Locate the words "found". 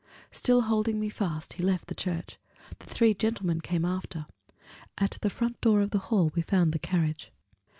6.41-6.71